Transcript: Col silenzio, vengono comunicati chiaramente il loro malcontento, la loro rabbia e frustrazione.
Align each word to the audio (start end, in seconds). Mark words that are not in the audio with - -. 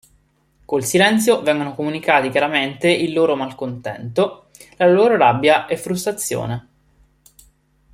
Col 0.65 0.83
silenzio, 0.83 1.43
vengono 1.43 1.75
comunicati 1.75 2.29
chiaramente 2.31 2.89
il 2.89 3.13
loro 3.13 3.35
malcontento, 3.35 4.47
la 4.77 4.87
loro 4.87 5.15
rabbia 5.15 5.67
e 5.67 5.77
frustrazione. 5.77 6.67